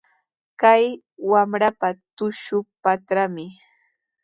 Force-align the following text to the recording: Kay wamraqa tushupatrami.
Kay 0.61 0.83
wamraqa 1.31 1.89
tushupatrami. 2.15 3.45